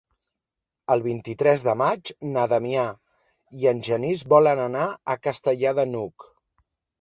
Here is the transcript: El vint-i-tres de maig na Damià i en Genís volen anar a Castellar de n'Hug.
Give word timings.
El 0.93 1.01
vint-i-tres 1.07 1.63
de 1.67 1.75
maig 1.81 2.11
na 2.29 2.45
Damià 2.53 2.85
i 3.65 3.69
en 3.73 3.83
Genís 3.89 4.25
volen 4.35 4.63
anar 4.65 4.89
a 5.17 5.19
Castellar 5.29 5.77
de 5.83 5.87
n'Hug. 5.93 6.29